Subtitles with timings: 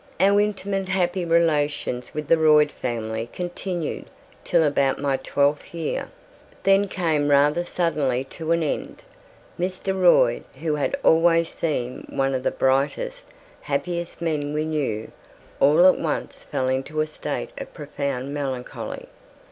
[0.19, 4.05] Our intimate happy relations with the Royd family continued
[4.43, 6.09] till about my twelfth year,
[6.63, 9.03] then came rather suddenly to an end.
[9.59, 9.93] Mr.
[9.93, 13.27] Royd, who had always seemed one of the brightest,
[13.61, 15.11] happiest men we knew,
[15.59, 19.07] all at once fell into a state of profound melancholy.